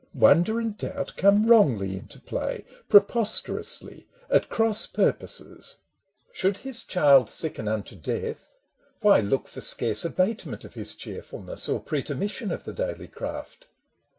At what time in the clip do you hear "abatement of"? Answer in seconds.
10.03-10.73